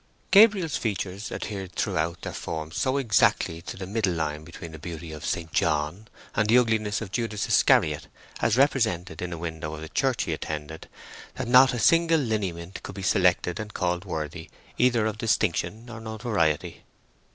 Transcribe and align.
Gabriel's 0.31 0.77
features 0.77 1.31
adhered 1.31 1.73
throughout 1.75 2.19
their 2.23 2.33
form 2.33 2.71
so 2.71 2.97
exactly 2.97 3.61
to 3.61 3.77
the 3.77 3.85
middle 3.85 4.13
line 4.15 4.43
between 4.43 4.71
the 4.71 4.79
beauty 4.79 5.11
of 5.11 5.23
St. 5.23 5.51
John 5.53 6.07
and 6.33 6.49
the 6.49 6.57
ugliness 6.57 7.01
of 7.01 7.11
Judas 7.11 7.47
Iscariot, 7.47 8.07
as 8.41 8.57
represented 8.57 9.21
in 9.21 9.31
a 9.31 9.37
window 9.37 9.75
of 9.75 9.81
the 9.81 9.89
church 9.89 10.23
he 10.23 10.33
attended, 10.33 10.89
that 11.35 11.47
not 11.47 11.75
a 11.75 11.77
single 11.77 12.19
lineament 12.19 12.81
could 12.81 12.95
be 12.95 13.03
selected 13.03 13.59
and 13.59 13.75
called 13.75 14.03
worthy 14.03 14.49
either 14.79 15.05
of 15.05 15.19
distinction 15.19 15.87
or 15.87 16.01
notoriety. 16.01 16.81